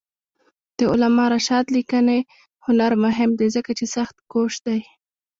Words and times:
د 0.77 0.79
علامه 0.91 1.25
رشاد 1.33 1.65
لیکنی 1.77 2.19
هنر 2.65 2.91
مهم 3.03 3.31
دی 3.39 3.47
ځکه 3.55 3.71
چې 3.79 3.85
سختکوش 3.95 4.53
دی. 4.65 4.79